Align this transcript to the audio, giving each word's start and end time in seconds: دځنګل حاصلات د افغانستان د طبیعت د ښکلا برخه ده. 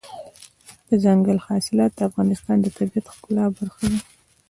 دځنګل 0.87 1.37
حاصلات 1.45 1.91
د 1.95 1.99
افغانستان 2.09 2.57
د 2.61 2.67
طبیعت 2.77 3.03
د 3.07 3.13
ښکلا 3.15 3.45
برخه 3.57 3.85
ده. 3.91 3.99